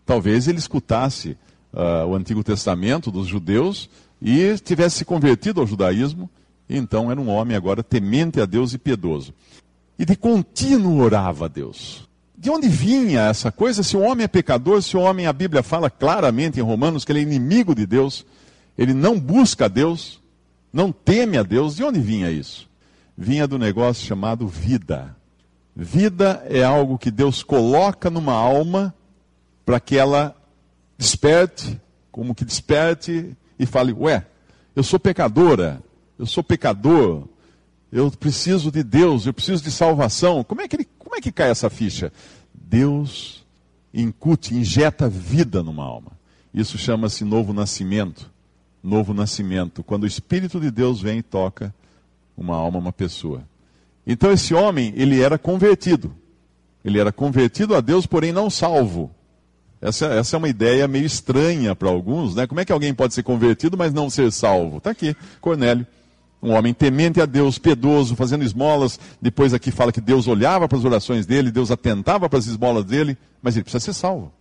Talvez 0.04 0.48
ele 0.48 0.58
escutasse 0.58 1.36
uh, 1.72 2.06
o 2.06 2.14
Antigo 2.14 2.42
Testamento 2.42 3.10
dos 3.10 3.28
judeus 3.28 3.88
e 4.20 4.56
tivesse 4.58 4.98
se 4.98 5.04
convertido 5.04 5.60
ao 5.60 5.66
judaísmo. 5.66 6.28
Então 6.68 7.10
era 7.10 7.20
um 7.20 7.28
homem 7.28 7.56
agora 7.56 7.82
temente 7.82 8.40
a 8.40 8.46
Deus 8.46 8.72
e 8.72 8.78
piedoso. 8.78 9.32
E 9.98 10.04
de 10.04 10.16
contínuo 10.16 11.00
orava 11.00 11.44
a 11.44 11.48
Deus. 11.48 12.08
De 12.36 12.50
onde 12.50 12.68
vinha 12.68 13.28
essa 13.28 13.52
coisa? 13.52 13.84
Se 13.84 13.96
o 13.96 14.00
homem 14.00 14.24
é 14.24 14.28
pecador, 14.28 14.82
se 14.82 14.96
o 14.96 15.00
homem, 15.00 15.26
a 15.26 15.32
Bíblia 15.32 15.62
fala 15.62 15.88
claramente 15.88 16.58
em 16.58 16.62
Romanos 16.62 17.04
que 17.04 17.12
ele 17.12 17.20
é 17.20 17.22
inimigo 17.22 17.74
de 17.74 17.86
Deus, 17.86 18.26
ele 18.76 18.92
não 18.92 19.18
busca 19.18 19.66
a 19.66 19.68
Deus, 19.68 20.21
não 20.72 20.90
teme 20.90 21.36
a 21.36 21.42
Deus. 21.42 21.76
De 21.76 21.84
onde 21.84 22.00
vinha 22.00 22.30
isso? 22.30 22.68
Vinha 23.16 23.46
do 23.46 23.58
negócio 23.58 24.06
chamado 24.06 24.46
vida. 24.46 25.14
Vida 25.74 26.44
é 26.48 26.62
algo 26.62 26.98
que 26.98 27.10
Deus 27.10 27.42
coloca 27.42 28.10
numa 28.10 28.34
alma 28.34 28.94
para 29.64 29.80
que 29.80 29.96
ela 29.96 30.36
desperte, 30.98 31.80
como 32.10 32.34
que 32.34 32.44
desperte 32.44 33.36
e 33.58 33.66
fale: 33.66 33.92
Ué, 33.92 34.26
eu 34.74 34.82
sou 34.82 34.98
pecadora, 34.98 35.82
eu 36.18 36.26
sou 36.26 36.42
pecador, 36.42 37.26
eu 37.90 38.10
preciso 38.10 38.72
de 38.72 38.82
Deus, 38.82 39.26
eu 39.26 39.34
preciso 39.34 39.62
de 39.62 39.70
salvação. 39.70 40.42
Como 40.42 40.62
é 40.62 40.68
que, 40.68 40.76
ele, 40.76 40.88
como 40.98 41.14
é 41.14 41.20
que 41.20 41.30
cai 41.30 41.50
essa 41.50 41.68
ficha? 41.68 42.12
Deus 42.54 43.44
incute, 43.92 44.54
injeta 44.54 45.08
vida 45.08 45.62
numa 45.62 45.84
alma. 45.84 46.12
Isso 46.54 46.78
chama-se 46.78 47.24
novo 47.24 47.52
nascimento. 47.52 48.31
Novo 48.82 49.14
nascimento, 49.14 49.82
quando 49.82 50.04
o 50.04 50.06
Espírito 50.06 50.58
de 50.58 50.70
Deus 50.70 51.00
vem 51.00 51.18
e 51.18 51.22
toca 51.22 51.72
uma 52.36 52.56
alma, 52.56 52.78
uma 52.78 52.92
pessoa. 52.92 53.42
Então 54.06 54.32
esse 54.32 54.52
homem, 54.54 54.92
ele 54.96 55.20
era 55.20 55.38
convertido. 55.38 56.14
Ele 56.84 56.98
era 56.98 57.12
convertido 57.12 57.76
a 57.76 57.80
Deus, 57.80 58.06
porém 58.06 58.32
não 58.32 58.50
salvo. 58.50 59.10
Essa, 59.80 60.06
essa 60.06 60.36
é 60.36 60.38
uma 60.38 60.48
ideia 60.48 60.86
meio 60.86 61.04
estranha 61.04 61.74
para 61.74 61.88
alguns, 61.88 62.34
né? 62.34 62.46
Como 62.46 62.60
é 62.60 62.64
que 62.64 62.72
alguém 62.72 62.94
pode 62.94 63.14
ser 63.14 63.22
convertido, 63.22 63.76
mas 63.76 63.92
não 63.92 64.10
ser 64.10 64.30
salvo? 64.32 64.78
Está 64.78 64.90
aqui, 64.90 65.16
Cornélio. 65.40 65.86
Um 66.42 66.52
homem 66.52 66.74
temente 66.74 67.20
a 67.20 67.26
Deus, 67.26 67.58
piedoso, 67.58 68.16
fazendo 68.16 68.44
esmolas. 68.44 68.98
Depois 69.20 69.54
aqui 69.54 69.70
fala 69.70 69.92
que 69.92 70.00
Deus 70.00 70.26
olhava 70.26 70.68
para 70.68 70.76
as 70.76 70.84
orações 70.84 71.24
dele, 71.24 71.52
Deus 71.52 71.70
atentava 71.70 72.28
para 72.28 72.38
as 72.38 72.46
esmolas 72.46 72.84
dele, 72.84 73.16
mas 73.40 73.54
ele 73.54 73.62
precisa 73.62 73.84
ser 73.84 73.92
salvo. 73.92 74.32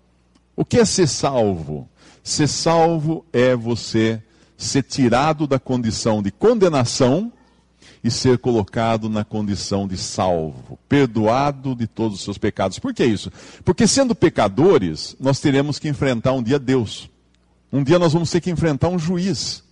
O 0.56 0.66
que 0.66 0.78
é 0.78 0.86
ser 0.86 1.08
salvo? 1.08 1.88
Ser 2.24 2.48
salvo 2.48 3.26
é 3.32 3.56
você 3.56 4.22
ser 4.64 4.84
tirado 4.84 5.48
da 5.48 5.60
condição 5.60 6.22
de 6.22 6.32
condenação 6.32 7.32
e 8.04 8.10
ser 8.10 8.38
colocado 8.38 9.10
na 9.10 9.24
condição 9.24 9.88
de 9.88 9.98
salvo, 9.98 10.80
perdoado 10.90 11.76
de 11.76 11.88
todos 11.88 12.18
os 12.18 12.24
seus 12.24 12.38
pecados. 12.38 12.80
Por 12.80 12.94
que 12.94 13.06
isso? 13.06 13.32
Porque 13.64 13.88
sendo 13.88 14.16
pecadores, 14.16 15.16
nós 15.20 15.40
teremos 15.40 15.78
que 15.78 15.88
enfrentar 15.88 16.34
um 16.34 16.42
dia 16.42 16.58
Deus. 16.58 17.10
Um 17.72 17.84
dia 17.84 18.00
nós 18.00 18.14
vamos 18.14 18.30
ter 18.32 18.42
que 18.42 18.50
enfrentar 18.50 18.90
um 18.90 19.00
juiz, 19.00 19.64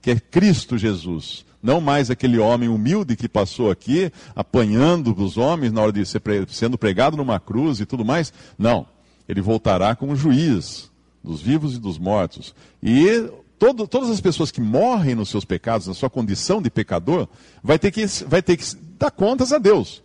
que 0.00 0.10
é 0.10 0.20
Cristo 0.20 0.78
Jesus. 0.78 1.44
Não 1.62 1.80
mais 1.80 2.10
aquele 2.10 2.38
homem 2.38 2.68
humilde 2.68 3.16
que 3.16 3.28
passou 3.28 3.70
aqui, 3.70 4.12
apanhando 4.36 5.14
os 5.16 5.36
homens 5.36 5.72
na 5.72 5.80
hora 5.80 5.92
de 5.92 6.04
ser 6.04 6.22
sendo 6.48 6.76
pregado 6.76 7.16
numa 7.16 7.40
cruz 7.40 7.80
e 7.80 7.86
tudo 7.86 8.04
mais. 8.04 8.32
Não. 8.58 8.86
Ele 9.28 9.40
voltará 9.40 9.96
como 9.96 10.14
juiz 10.14 10.90
dos 11.22 11.40
vivos 11.40 11.76
e 11.76 11.78
dos 11.78 11.98
mortos. 11.98 12.54
E 12.82 13.30
todo, 13.64 13.88
todas 13.88 14.10
as 14.10 14.20
pessoas 14.20 14.50
que 14.50 14.60
morrem 14.60 15.14
nos 15.14 15.30
seus 15.30 15.42
pecados, 15.42 15.86
na 15.86 15.94
sua 15.94 16.10
condição 16.10 16.60
de 16.60 16.68
pecador, 16.68 17.26
vai 17.62 17.78
ter 17.78 17.90
que, 17.90 18.04
vai 18.26 18.42
ter 18.42 18.58
que 18.58 18.76
dar 18.98 19.10
contas 19.10 19.54
a 19.54 19.58
Deus. 19.58 20.02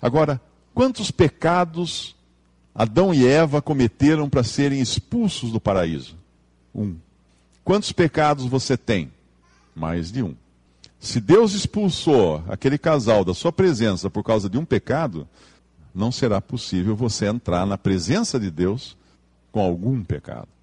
Agora, 0.00 0.40
quantos 0.72 1.10
pecados 1.10 2.16
Adão 2.74 3.12
e 3.12 3.26
Eva 3.26 3.60
cometeram 3.60 4.26
para 4.30 4.42
serem 4.42 4.80
expulsos 4.80 5.52
do 5.52 5.60
paraíso? 5.60 6.16
Um. 6.74 6.96
Quantos 7.62 7.92
pecados 7.92 8.46
você 8.46 8.74
tem? 8.74 9.12
Mais 9.76 10.10
de 10.10 10.22
um. 10.22 10.34
Se 10.98 11.20
Deus 11.20 11.52
expulsou 11.52 12.42
aquele 12.48 12.78
casal 12.78 13.22
da 13.22 13.34
sua 13.34 13.52
presença 13.52 14.08
por 14.08 14.22
causa 14.22 14.48
de 14.48 14.56
um 14.56 14.64
pecado, 14.64 15.28
não 15.94 16.10
será 16.10 16.40
possível 16.40 16.96
você 16.96 17.26
entrar 17.26 17.66
na 17.66 17.76
presença 17.76 18.40
de 18.40 18.50
Deus 18.50 18.96
com 19.52 19.60
algum 19.60 20.02
pecado 20.02 20.53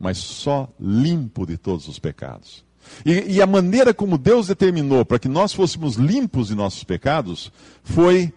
mas 0.00 0.16
só 0.16 0.66
limpo 0.80 1.44
de 1.46 1.58
todos 1.58 1.86
os 1.86 1.98
pecados. 1.98 2.64
E, 3.04 3.34
e 3.34 3.42
a 3.42 3.46
maneira 3.46 3.92
como 3.92 4.16
Deus 4.16 4.46
determinou 4.46 5.04
para 5.04 5.18
que 5.18 5.28
nós 5.28 5.52
fôssemos 5.52 5.96
limpos 5.96 6.48
de 6.48 6.54
nossos 6.54 6.82
pecados 6.82 7.52
foi 7.84 8.32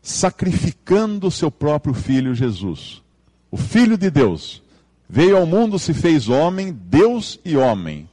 sacrificando 0.00 1.26
o 1.26 1.30
seu 1.30 1.50
próprio 1.50 1.92
filho 1.92 2.32
Jesus. 2.32 3.02
O 3.50 3.56
filho 3.56 3.98
de 3.98 4.08
Deus 4.08 4.62
veio 5.08 5.36
ao 5.36 5.44
mundo, 5.44 5.80
se 5.80 5.92
fez 5.92 6.28
homem, 6.28 6.72
Deus 6.72 7.40
e 7.44 7.56
homem, 7.56 8.08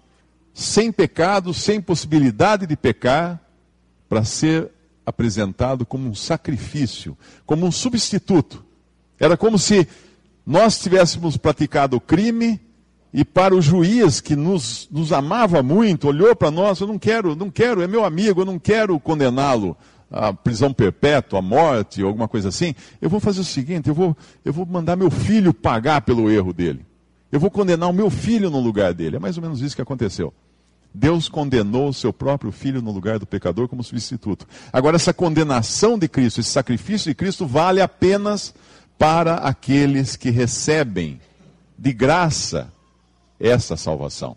sem 0.51 0.91
pecado, 0.91 1.53
sem 1.53 1.79
possibilidade 1.79 2.65
de 2.65 2.75
pecar, 2.75 3.39
para 4.09 4.23
ser 4.23 4.71
apresentado 5.05 5.85
como 5.85 6.09
um 6.09 6.15
sacrifício, 6.15 7.15
como 7.45 7.65
um 7.65 7.71
substituto. 7.71 8.65
Era 9.19 9.37
como 9.37 9.59
se 9.59 9.87
nós 10.45 10.79
tivéssemos 10.79 11.37
praticado 11.37 11.97
o 11.97 12.01
crime 12.01 12.59
e 13.17 13.25
para 13.25 13.55
o 13.55 13.59
juiz 13.59 14.21
que 14.21 14.35
nos, 14.35 14.87
nos 14.91 15.11
amava 15.11 15.63
muito, 15.63 16.07
olhou 16.07 16.35
para 16.35 16.51
nós, 16.51 16.79
eu 16.79 16.85
não 16.85 16.99
quero, 16.99 17.35
não 17.35 17.49
quero, 17.49 17.81
é 17.81 17.87
meu 17.87 18.05
amigo, 18.05 18.41
eu 18.41 18.45
não 18.45 18.59
quero 18.59 18.99
condená-lo 18.99 19.75
à 20.11 20.31
prisão 20.31 20.71
perpétua, 20.71 21.39
à 21.39 21.41
morte, 21.41 22.03
alguma 22.03 22.27
coisa 22.27 22.49
assim. 22.49 22.75
Eu 23.01 23.09
vou 23.09 23.19
fazer 23.19 23.39
o 23.39 23.43
seguinte, 23.43 23.89
eu 23.89 23.95
vou, 23.95 24.15
eu 24.45 24.53
vou 24.53 24.67
mandar 24.67 24.95
meu 24.95 25.09
filho 25.09 25.51
pagar 25.51 26.01
pelo 26.01 26.29
erro 26.29 26.53
dele. 26.53 26.85
Eu 27.31 27.39
vou 27.39 27.49
condenar 27.49 27.89
o 27.89 27.93
meu 27.93 28.11
filho 28.11 28.51
no 28.51 28.59
lugar 28.59 28.93
dele. 28.93 29.15
É 29.15 29.19
mais 29.19 29.35
ou 29.35 29.41
menos 29.41 29.63
isso 29.63 29.75
que 29.75 29.81
aconteceu. 29.81 30.31
Deus 30.93 31.27
condenou 31.27 31.89
o 31.89 31.93
seu 31.95 32.13
próprio 32.13 32.51
filho 32.51 32.83
no 32.83 32.91
lugar 32.91 33.17
do 33.17 33.25
pecador 33.25 33.67
como 33.67 33.83
substituto. 33.83 34.47
Agora, 34.71 34.95
essa 34.95 35.11
condenação 35.11 35.97
de 35.97 36.07
Cristo, 36.07 36.39
esse 36.39 36.51
sacrifício 36.51 37.09
de 37.09 37.15
Cristo, 37.15 37.47
vale 37.47 37.81
apenas 37.81 38.53
para 38.95 39.37
aqueles 39.37 40.15
que 40.15 40.29
recebem 40.29 41.19
de 41.75 41.91
graça 41.91 42.76
essa 43.39 43.77
salvação. 43.77 44.35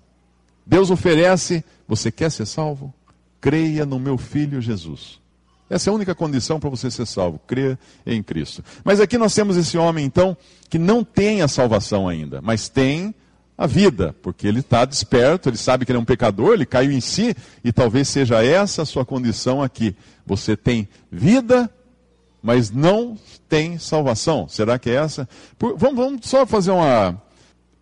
Deus 0.67 0.91
oferece, 0.91 1.65
você 1.87 2.11
quer 2.11 2.31
ser 2.31 2.47
salvo? 2.47 2.93
Creia 3.41 3.85
no 3.87 3.99
meu 3.99 4.19
filho 4.19 4.61
Jesus. 4.61 5.21
Essa 5.69 5.89
é 5.89 5.91
a 5.91 5.95
única 5.95 6.15
condição 6.15 6.59
para 6.59 6.69
você 6.69 6.91
ser 6.91 7.07
salvo, 7.07 7.41
crer 7.47 7.79
em 8.05 8.23
Cristo. 8.23 8.65
Mas 8.85 9.01
aqui 9.01 9.17
nós 9.17 9.35
temos 9.35 9.57
esse 9.57 9.79
homem, 9.79 10.05
então, 10.05 10.37
que 10.69 10.79
não 10.79 11.05
tem 11.05 11.43
a 11.43 11.49
salvação 11.49 12.09
ainda, 12.09 12.43
mas 12.43 12.69
tem 12.69 13.15
a 13.57 13.67
vida, 13.67 14.15
porque 14.21 14.49
ele 14.49 14.61
está 14.61 14.85
desperto, 14.85 15.49
ele 15.49 15.57
sabe 15.57 15.85
que 15.85 15.93
ele 15.93 15.99
é 15.99 16.01
um 16.01 16.05
pecador, 16.05 16.55
ele 16.55 16.67
caiu 16.67 16.91
em 16.91 17.01
si, 17.01 17.37
e 17.63 17.73
talvez 17.73 18.09
seja 18.09 18.45
essa 18.45 18.83
a 18.83 18.87
sua 18.87 19.05
condição 19.05 19.63
aqui. 19.63 19.95
Você 20.27 20.57
tem 20.57 20.89
vida, 21.11 21.71
mas 22.43 22.71
não 22.71 23.17
tem 23.49 23.79
salvação. 23.79 24.49
Será 24.49 24.79
que 24.79 24.91
é 24.91 24.95
essa? 24.95 25.29
Por, 25.57 25.77
vamos, 25.77 25.97
vamos 25.97 26.27
só 26.27 26.45
fazer 26.47 26.73
uma, 26.73 27.21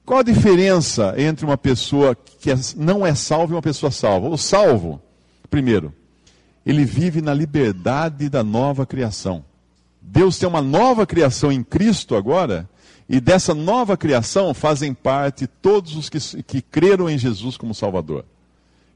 qual 0.09 0.21
a 0.21 0.23
diferença 0.23 1.12
entre 1.19 1.45
uma 1.45 1.59
pessoa 1.59 2.17
que 2.41 2.50
é, 2.50 2.55
não 2.79 3.05
é 3.05 3.15
salva 3.15 3.53
e 3.53 3.57
uma 3.57 3.61
pessoa 3.61 3.93
salva? 3.93 4.27
O 4.31 4.38
salvo, 4.38 5.03
primeiro, 5.50 5.93
ele 6.65 6.83
vive 6.83 7.21
na 7.21 7.35
liberdade 7.35 8.31
da 8.31 8.43
nova 8.43 8.87
criação. 8.87 9.45
Deus 10.00 10.38
tem 10.38 10.49
uma 10.49 10.62
nova 10.62 11.07
criação 11.07 11.53
em 11.53 11.62
Cristo 11.62 12.17
agora, 12.17 12.67
e 13.07 13.21
dessa 13.21 13.55
nova 13.55 13.99
criação 13.99 14.55
fazem 14.55 14.95
parte 14.95 15.47
todos 15.47 15.95
os 15.95 16.09
que, 16.09 16.43
que 16.43 16.62
creram 16.62 17.11
em 17.11 17.19
Jesus 17.19 17.59
como 17.59 17.75
Salvador. 17.75 18.25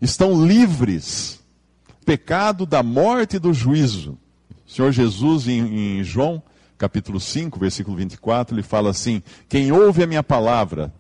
Estão 0.01 0.47
livres, 0.47 1.41
pecado 2.07 2.65
da 2.65 2.83
morte 2.83 3.37
e 3.37 3.39
do 3.39 3.53
juízo. 3.53 4.17
O 4.67 4.71
Senhor 4.71 4.91
Jesus, 4.91 5.47
em, 5.47 5.99
em 5.99 6.03
João 6.03 6.43
capítulo 6.79 7.21
5, 7.21 7.61
versículo 7.61 7.99
24, 7.99 8.55
ele 8.55 8.63
fala 8.63 8.89
assim: 8.89 9.23
Quem 9.47 9.71
ouve 9.71 10.03
a 10.03 10.07
minha 10.07 10.23
palavra 10.23 10.91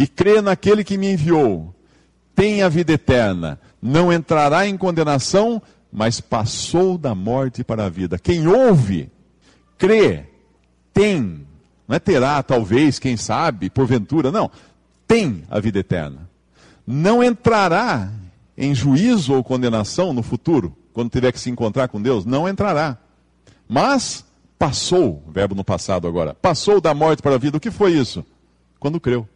e 0.00 0.06
crê 0.06 0.40
naquele 0.40 0.82
que 0.82 0.96
me 0.96 1.12
enviou, 1.12 1.74
tem 2.34 2.62
a 2.62 2.70
vida 2.70 2.90
eterna, 2.90 3.60
não 3.82 4.10
entrará 4.10 4.66
em 4.66 4.74
condenação, 4.74 5.60
mas 5.92 6.22
passou 6.22 6.96
da 6.96 7.14
morte 7.14 7.62
para 7.62 7.84
a 7.84 7.88
vida. 7.90 8.18
Quem 8.18 8.46
ouve, 8.46 9.12
crê, 9.76 10.24
tem, 10.94 11.46
não 11.86 11.94
é 11.94 11.98
terá, 11.98 12.42
talvez, 12.42 12.98
quem 12.98 13.14
sabe, 13.14 13.68
porventura, 13.68 14.32
não, 14.32 14.50
tem 15.06 15.44
a 15.50 15.60
vida 15.60 15.80
eterna. 15.80 16.30
Não 16.86 17.22
entrará 17.22 18.10
em 18.56 18.74
juízo 18.74 19.34
ou 19.34 19.44
condenação 19.44 20.14
no 20.14 20.22
futuro, 20.22 20.74
quando 20.94 21.10
tiver 21.10 21.30
que 21.30 21.38
se 21.38 21.50
encontrar 21.50 21.88
com 21.88 22.00
Deus, 22.00 22.24
não 22.24 22.48
entrará. 22.48 22.96
Mas 23.68 24.24
passou, 24.58 25.22
verbo 25.28 25.54
no 25.54 25.62
passado 25.62 26.08
agora, 26.08 26.32
passou 26.32 26.80
da 26.80 26.94
morte 26.94 27.22
para 27.22 27.34
a 27.34 27.38
vida. 27.38 27.58
O 27.58 27.60
que 27.60 27.70
foi 27.70 27.92
isso? 27.92 28.24
Quando 28.78 28.98
creu 28.98 29.28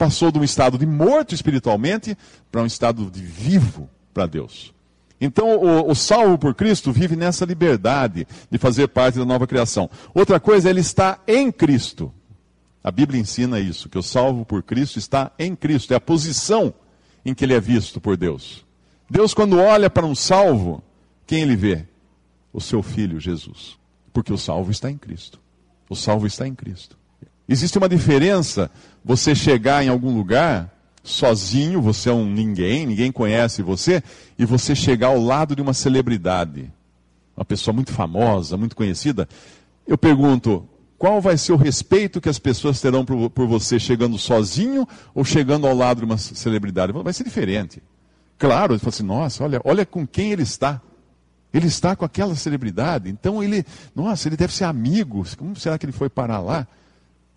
passou 0.00 0.32
de 0.32 0.38
um 0.38 0.42
estado 0.42 0.78
de 0.78 0.86
morto 0.86 1.34
espiritualmente 1.34 2.16
para 2.50 2.62
um 2.62 2.66
estado 2.66 3.10
de 3.10 3.20
vivo 3.20 3.86
para 4.14 4.24
Deus. 4.24 4.72
Então, 5.20 5.58
o, 5.58 5.90
o, 5.90 5.94
salvo 5.94 6.38
por 6.38 6.54
Cristo 6.54 6.90
vive 6.90 7.14
nessa 7.16 7.44
liberdade 7.44 8.26
de 8.50 8.56
fazer 8.56 8.88
parte 8.88 9.18
da 9.18 9.26
nova 9.26 9.46
criação. 9.46 9.90
Outra 10.14 10.40
coisa, 10.40 10.70
ele 10.70 10.80
está 10.80 11.20
em 11.28 11.52
Cristo. 11.52 12.10
A 12.82 12.90
Bíblia 12.90 13.20
ensina 13.20 13.60
isso, 13.60 13.90
que 13.90 13.98
o 13.98 14.02
salvo 14.02 14.42
por 14.46 14.62
Cristo 14.62 14.98
está 14.98 15.32
em 15.38 15.54
Cristo. 15.54 15.92
É 15.92 15.96
a 15.96 16.00
posição 16.00 16.72
em 17.22 17.34
que 17.34 17.44
ele 17.44 17.52
é 17.52 17.60
visto 17.60 18.00
por 18.00 18.16
Deus. 18.16 18.64
Deus, 19.10 19.34
quando 19.34 19.58
olha 19.58 19.90
para 19.90 20.06
um 20.06 20.14
salvo, 20.14 20.82
quem 21.26 21.42
ele 21.42 21.56
vê? 21.56 21.84
O 22.54 22.60
seu 22.60 22.82
filho 22.82 23.20
Jesus. 23.20 23.76
Porque 24.14 24.32
o 24.32 24.38
salvo 24.38 24.70
está 24.70 24.90
em 24.90 24.96
Cristo. 24.96 25.38
O 25.90 25.94
salvo 25.94 26.26
está 26.26 26.48
em 26.48 26.54
Cristo. 26.54 26.96
Existe 27.50 27.76
uma 27.76 27.88
diferença 27.88 28.70
você 29.04 29.34
chegar 29.34 29.84
em 29.84 29.88
algum 29.88 30.14
lugar 30.14 30.70
sozinho, 31.02 31.80
você 31.80 32.10
é 32.10 32.12
um 32.12 32.26
ninguém, 32.26 32.86
ninguém 32.86 33.10
conhece 33.10 33.62
você, 33.62 34.02
e 34.38 34.44
você 34.44 34.74
chegar 34.74 35.08
ao 35.08 35.20
lado 35.20 35.56
de 35.56 35.62
uma 35.62 35.74
celebridade. 35.74 36.70
uma 37.36 37.44
pessoa 37.44 37.74
muito 37.74 37.92
famosa, 37.92 38.56
muito 38.56 38.76
conhecida, 38.76 39.28
eu 39.86 39.96
pergunto: 39.96 40.68
qual 40.98 41.20
vai 41.20 41.38
ser 41.38 41.52
o 41.52 41.56
respeito 41.56 42.20
que 42.20 42.28
as 42.28 42.38
pessoas 42.38 42.80
terão 42.80 43.04
por, 43.04 43.30
por 43.30 43.46
você 43.46 43.78
chegando 43.78 44.18
sozinho 44.18 44.86
ou 45.14 45.24
chegando 45.24 45.66
ao 45.66 45.74
lado 45.74 45.98
de 45.98 46.04
uma 46.04 46.18
celebridade? 46.18 46.92
Vai 46.92 47.12
ser 47.12 47.24
diferente. 47.24 47.82
Claro, 48.38 48.74
ele 48.74 48.80
fala 48.80 48.90
assim: 48.90 49.02
nossa, 49.02 49.42
olha, 49.42 49.60
olha 49.64 49.86
com 49.86 50.06
quem 50.06 50.32
ele 50.32 50.42
está. 50.42 50.80
Ele 51.52 51.66
está 51.66 51.96
com 51.96 52.04
aquela 52.04 52.36
celebridade, 52.36 53.10
então 53.10 53.42
ele, 53.42 53.66
nossa, 53.92 54.28
ele 54.28 54.36
deve 54.36 54.54
ser 54.54 54.64
amigo. 54.64 55.24
Como 55.36 55.56
será 55.56 55.76
que 55.76 55.84
ele 55.84 55.92
foi 55.92 56.08
parar 56.08 56.38
lá? 56.38 56.66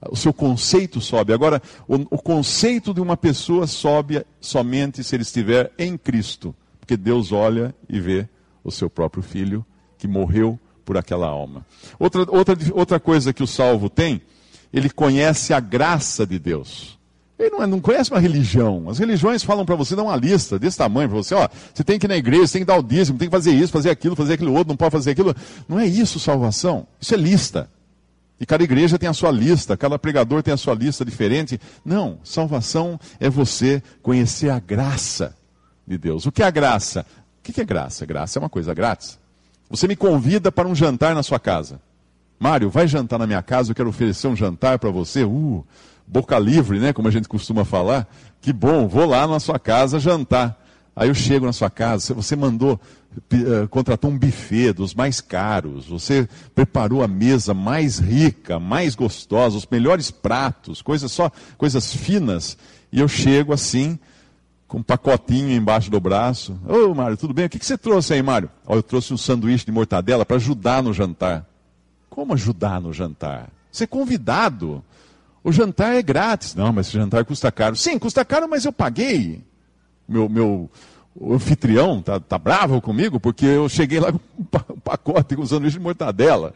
O 0.09 0.15
seu 0.15 0.33
conceito 0.33 0.99
sobe. 1.01 1.33
Agora, 1.33 1.61
o, 1.87 1.95
o 2.15 2.17
conceito 2.17 2.93
de 2.93 3.01
uma 3.01 3.17
pessoa 3.17 3.67
sobe 3.67 4.25
somente 4.39 5.03
se 5.03 5.15
ele 5.15 5.23
estiver 5.23 5.71
em 5.77 5.97
Cristo, 5.97 6.55
porque 6.79 6.97
Deus 6.97 7.31
olha 7.31 7.73
e 7.89 7.99
vê 7.99 8.27
o 8.63 8.71
seu 8.71 8.89
próprio 8.89 9.23
filho 9.23 9.65
que 9.97 10.07
morreu 10.07 10.59
por 10.83 10.97
aquela 10.97 11.27
alma. 11.27 11.65
Outra, 11.97 12.25
outra, 12.29 12.57
outra 12.73 12.99
coisa 12.99 13.33
que 13.33 13.43
o 13.43 13.47
salvo 13.47 13.89
tem, 13.89 14.21
ele 14.71 14.89
conhece 14.89 15.53
a 15.53 15.59
graça 15.59 16.25
de 16.25 16.37
Deus. 16.37 16.99
Ele 17.37 17.49
não, 17.49 17.63
é, 17.63 17.67
não 17.67 17.79
conhece 17.79 18.11
uma 18.11 18.19
religião. 18.19 18.89
As 18.89 18.99
religiões 18.99 19.43
falam 19.43 19.65
para 19.65 19.75
você, 19.75 19.95
dá 19.95 20.03
uma 20.03 20.15
lista 20.15 20.59
desse 20.59 20.77
tamanho 20.77 21.09
para 21.09 21.17
você, 21.17 21.33
ó, 21.33 21.47
você 21.73 21.83
tem 21.83 21.97
que 21.97 22.05
ir 22.05 22.09
na 22.09 22.17
igreja, 22.17 22.47
você 22.47 22.53
tem 22.53 22.61
que 22.61 22.67
dar 22.67 22.77
o 22.77 22.83
dízimo, 22.83 23.17
tem 23.17 23.27
que 23.27 23.35
fazer 23.35 23.51
isso, 23.51 23.71
fazer 23.71 23.89
aquilo, 23.89 24.15
fazer 24.15 24.33
aquilo 24.33 24.53
outro, 24.53 24.69
não 24.69 24.77
pode 24.77 24.91
fazer 24.91 25.11
aquilo. 25.11 25.35
Não 25.67 25.79
é 25.79 25.85
isso 25.85 26.19
salvação. 26.19 26.87
Isso 26.99 27.13
é 27.13 27.17
lista. 27.17 27.69
E 28.39 28.45
cada 28.45 28.63
igreja 28.63 28.97
tem 28.97 29.07
a 29.07 29.13
sua 29.13 29.31
lista, 29.31 29.77
cada 29.77 29.97
pregador 29.97 30.43
tem 30.43 30.53
a 30.53 30.57
sua 30.57 30.73
lista 30.73 31.05
diferente. 31.05 31.59
Não, 31.85 32.19
salvação 32.23 32.99
é 33.19 33.29
você 33.29 33.81
conhecer 34.01 34.49
a 34.49 34.59
graça 34.59 35.35
de 35.87 35.97
Deus. 35.97 36.25
O 36.25 36.31
que 36.31 36.43
é 36.43 36.45
a 36.45 36.51
graça? 36.51 37.05
O 37.39 37.43
que 37.43 37.61
é 37.61 37.63
graça? 37.63 38.05
Graça 38.05 38.39
é 38.39 38.41
uma 38.41 38.49
coisa 38.49 38.73
grátis. 38.73 39.19
Você 39.69 39.87
me 39.87 39.95
convida 39.95 40.51
para 40.51 40.67
um 40.67 40.75
jantar 40.75 41.15
na 41.15 41.23
sua 41.23 41.39
casa. 41.39 41.79
Mário, 42.39 42.69
vai 42.69 42.87
jantar 42.87 43.17
na 43.17 43.27
minha 43.27 43.41
casa, 43.41 43.71
eu 43.71 43.75
quero 43.75 43.89
oferecer 43.89 44.27
um 44.27 44.35
jantar 44.35 44.77
para 44.77 44.91
você. 44.91 45.23
Uh, 45.23 45.65
boca 46.05 46.37
livre, 46.37 46.79
né? 46.79 46.91
Como 46.91 47.07
a 47.07 47.11
gente 47.11 47.27
costuma 47.27 47.63
falar. 47.63 48.07
Que 48.41 48.51
bom, 48.51 48.87
vou 48.87 49.05
lá 49.05 49.25
na 49.27 49.39
sua 49.39 49.57
casa 49.57 49.99
jantar. 49.99 50.62
Aí 50.95 51.09
eu 51.09 51.15
chego 51.15 51.45
na 51.45 51.53
sua 51.53 51.71
casa, 51.71 52.13
você 52.13 52.35
mandou, 52.35 52.79
uh, 53.17 53.67
contratou 53.69 54.11
um 54.11 54.17
buffet 54.17 54.73
dos 54.73 54.93
mais 54.93 55.19
caros, 55.19 55.87
você 55.87 56.29
preparou 56.53 57.01
a 57.01 57.07
mesa 57.07 57.51
mais 57.53 57.97
rica, 57.97 58.59
mais 58.59 58.93
gostosa, 58.93 59.57
os 59.57 59.65
melhores 59.65 60.11
pratos, 60.11 60.83
coisas 60.83 61.11
só, 61.11 61.31
coisas 61.57 61.95
finas, 61.95 62.55
e 62.91 62.99
eu 62.99 63.07
chego 63.07 63.51
assim, 63.53 63.97
com 64.67 64.77
um 64.77 64.83
pacotinho 64.83 65.51
embaixo 65.51 65.89
do 65.89 65.99
braço. 65.99 66.59
Ô, 66.67 66.91
oh, 66.91 66.95
Mário, 66.95 67.17
tudo 67.17 67.33
bem? 67.33 67.45
O 67.45 67.49
que, 67.49 67.63
você 67.63 67.77
trouxe 67.77 68.13
aí, 68.13 68.21
Mário? 68.21 68.49
Oh, 68.65 68.75
eu 68.75 68.83
trouxe 68.83 69.13
um 69.13 69.17
sanduíche 69.17 69.65
de 69.65 69.71
mortadela 69.71 70.25
para 70.25 70.37
ajudar 70.37 70.83
no 70.83 70.93
jantar. 70.93 71.45
Como 72.07 72.33
ajudar 72.33 72.79
no 72.79 72.93
jantar? 72.93 73.49
Ser 73.71 73.87
convidado. 73.87 74.83
O 75.43 75.51
jantar 75.51 75.95
é 75.95 76.01
grátis. 76.01 76.55
Não, 76.55 76.71
mas 76.71 76.87
esse 76.87 76.97
jantar 76.97 77.25
custa 77.25 77.51
caro. 77.51 77.75
Sim, 77.75 77.97
custa 77.99 78.23
caro, 78.23 78.47
mas 78.47 78.65
eu 78.65 78.71
paguei. 78.71 79.43
Meu, 80.07 80.27
meu 80.27 80.69
anfitrião 81.21 82.01
tá, 82.01 82.19
tá 82.19 82.37
bravo 82.37 82.81
comigo 82.81 83.19
porque 83.19 83.45
eu 83.45 83.69
cheguei 83.69 83.99
lá 83.99 84.11
com 84.11 84.19
um 84.73 84.79
pacote 84.79 85.35
com 85.35 85.45
sanduíche 85.45 85.77
de 85.77 85.83
mortadela. 85.83 86.53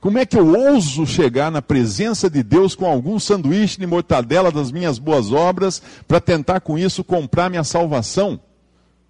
Como 0.00 0.18
é 0.18 0.26
que 0.26 0.36
eu 0.36 0.48
ouso 0.48 1.06
chegar 1.06 1.48
na 1.48 1.62
presença 1.62 2.28
de 2.28 2.42
Deus 2.42 2.74
com 2.74 2.86
algum 2.86 3.20
sanduíche 3.20 3.78
de 3.78 3.86
mortadela 3.86 4.50
das 4.50 4.72
minhas 4.72 4.98
boas 4.98 5.30
obras 5.30 5.80
para 6.08 6.20
tentar 6.20 6.60
com 6.60 6.76
isso 6.76 7.04
comprar 7.04 7.48
minha 7.48 7.62
salvação? 7.62 8.40